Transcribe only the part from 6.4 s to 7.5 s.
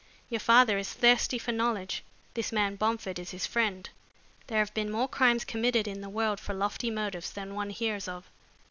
lofty motives